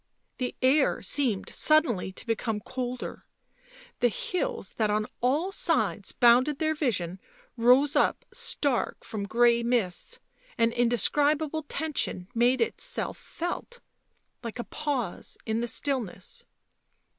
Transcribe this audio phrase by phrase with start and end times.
[0.39, 3.27] The air seemed suddenly to become colder;
[3.99, 7.19] the hills that on all sides bounded their vision
[7.55, 10.19] rose up stark from grey mists;
[10.57, 13.79] an indescribable tension made itself felt,
[14.43, 16.47] like a pause in stillness.